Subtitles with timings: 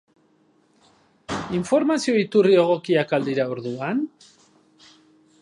[1.57, 4.03] Informazio iturri egokiak al dira orduan?